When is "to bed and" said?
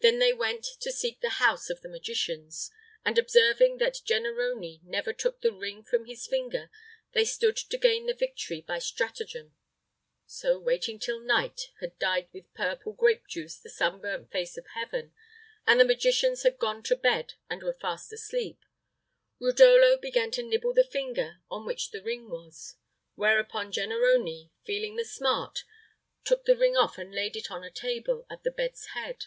16.84-17.64